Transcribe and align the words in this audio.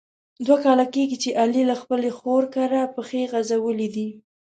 دوه 0.45 0.57
کاله 0.65 0.85
کېږي 0.93 1.17
چې 1.23 1.29
علي 1.41 1.63
له 1.69 1.75
خپلې 1.81 2.09
خور 2.17 2.43
کره 2.55 2.81
پښې 2.95 3.21
غزولي 3.31 3.87
دي. 3.95 4.07